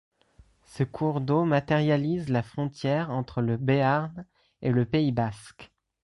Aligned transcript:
Ce 0.65 0.81
cours 0.83 1.21
d'eau 1.21 1.45
matérialise 1.45 2.29
la 2.29 2.41
frontière 2.41 3.11
entre 3.11 3.39
le 3.39 3.55
Béarn 3.57 4.25
et 4.63 4.71
le 4.71 4.83
Pays 4.83 5.11
basque. 5.11 5.71